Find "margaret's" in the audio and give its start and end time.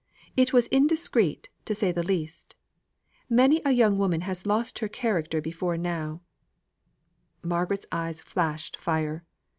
7.43-7.85